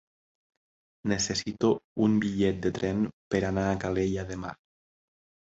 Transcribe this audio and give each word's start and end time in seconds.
Necessito 1.11 1.69
un 2.07 2.15
bitllet 2.23 2.59
de 2.65 2.73
tren 2.79 3.05
per 3.35 3.43
anar 3.53 3.67
a 3.75 3.79
Calella 3.85 4.27
demà. 4.33 4.57